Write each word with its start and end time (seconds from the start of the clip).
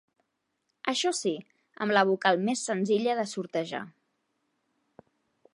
Això 0.93 1.11
sí, 1.17 1.33
amb 1.85 1.95
la 1.97 2.03
vocal 2.13 2.41
més 2.49 2.65
senzilla 2.71 3.19
de 3.23 3.29
sortejar. 3.37 3.87